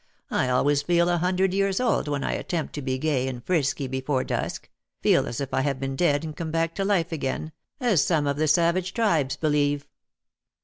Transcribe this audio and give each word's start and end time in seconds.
I 0.31 0.49
always 0.49 0.81
feel 0.81 1.09
a 1.09 1.19
hundred 1.19 1.53
years 1.53 1.79
old 1.79 2.07
when 2.07 2.23
I 2.23 2.31
attempt 2.31 2.73
to 2.73 2.81
be 2.81 2.97
gay 2.97 3.27
and 3.27 3.45
frisky 3.45 3.85
before 3.85 4.23
dusk— 4.23 4.67
feel 5.03 5.27
as 5.27 5.39
if 5.39 5.53
I 5.53 5.61
had 5.61 5.79
been 5.79 5.95
dead 5.95 6.23
and 6.23 6.35
come 6.35 6.49
back 6.49 6.73
to 6.77 6.83
life 6.83 7.11
again, 7.11 7.51
as 7.79 8.03
some 8.03 8.25
of 8.25 8.37
the 8.37 8.47
savage 8.47 8.95
tribes 8.95 9.35
believe. 9.35 9.85